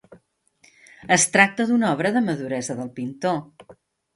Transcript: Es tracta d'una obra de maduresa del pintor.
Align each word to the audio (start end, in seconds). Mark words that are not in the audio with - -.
Es 1.17 1.27
tracta 1.35 1.67
d'una 1.73 1.91
obra 1.99 2.13
de 2.17 2.25
maduresa 2.31 2.79
del 2.81 2.93
pintor. 2.99 3.39